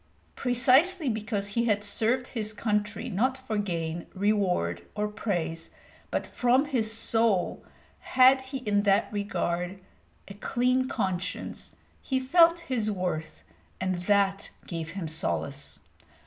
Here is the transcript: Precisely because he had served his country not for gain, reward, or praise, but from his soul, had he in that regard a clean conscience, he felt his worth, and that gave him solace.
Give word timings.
Precisely 0.35 1.09
because 1.09 1.49
he 1.49 1.65
had 1.65 1.83
served 1.83 2.29
his 2.29 2.53
country 2.55 3.07
not 3.07 3.37
for 3.37 3.55
gain, 3.59 4.07
reward, 4.15 4.81
or 4.95 5.07
praise, 5.07 5.69
but 6.09 6.25
from 6.25 6.65
his 6.65 6.91
soul, 6.91 7.63
had 7.99 8.41
he 8.41 8.57
in 8.67 8.81
that 8.81 9.07
regard 9.13 9.79
a 10.27 10.33
clean 10.33 10.87
conscience, 10.87 11.75
he 12.01 12.19
felt 12.19 12.61
his 12.61 12.89
worth, 12.89 13.43
and 13.79 13.93
that 14.07 14.49
gave 14.65 14.93
him 14.97 15.07
solace. 15.07 15.81